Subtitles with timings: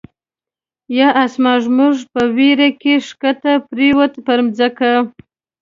[0.97, 4.89] یا آسمان زموږ په ویر کی، ښکته پر یووته په ځمکه